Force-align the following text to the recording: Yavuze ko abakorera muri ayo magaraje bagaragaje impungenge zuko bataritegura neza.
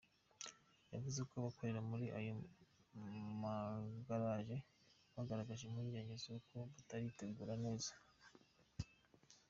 Yavuze 0.93 1.19
ko 1.29 1.33
abakorera 1.37 1.81
muri 1.89 2.05
ayo 2.19 2.33
magaraje 3.41 4.57
bagaragaje 5.15 5.63
impungenge 5.65 6.13
zuko 6.23 6.55
bataritegura 6.75 7.53
neza. 7.65 7.91